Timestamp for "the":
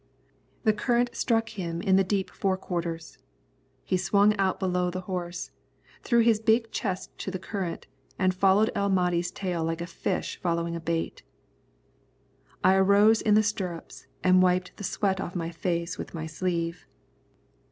0.63-0.73, 1.95-2.03, 4.89-5.01, 7.29-7.37, 13.35-13.43, 14.77-14.83